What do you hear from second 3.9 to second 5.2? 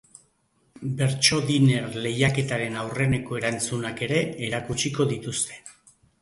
ere erakutsiko